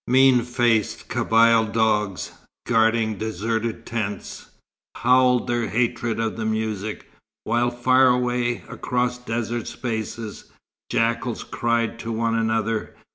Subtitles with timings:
[0.07, 2.31] Mean faced Kabyle dogs,
[2.65, 4.49] guarding deserted tents,
[4.97, 7.11] howled their hatred of the music,
[7.43, 10.45] while far away, across desert spaces,
[10.89, 12.95] jackals cried to one another.